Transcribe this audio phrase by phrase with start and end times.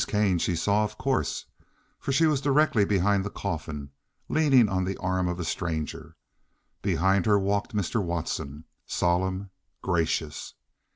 [0.07, 1.45] Kane she saw, of course,
[1.99, 3.91] for she was directly behind the coffin,
[4.29, 6.15] leaning on the arm of a stranger;
[6.81, 8.03] behind her walked Mr.
[8.03, 9.51] Watson, solemn,
[9.83, 10.55] gracious.